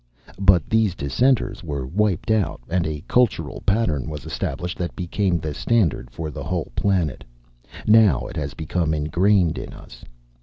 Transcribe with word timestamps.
"But 0.39 0.67
these 0.67 0.95
dissenters 0.95 1.63
were 1.63 1.85
wiped 1.85 2.31
out, 2.31 2.61
and 2.67 2.87
a 2.87 3.03
cultural 3.07 3.61
pattern 3.67 4.09
was 4.09 4.25
established 4.25 4.79
that 4.79 4.95
became 4.95 5.37
the 5.37 5.53
standard 5.53 6.09
for 6.09 6.31
the 6.31 6.43
whole 6.43 6.71
planet. 6.73 7.23
Now 7.85 8.25
it 8.25 8.35
has 8.35 8.55
become 8.55 8.95
ingrained 8.95 9.59
in 9.59 9.73
us. 9.73 10.03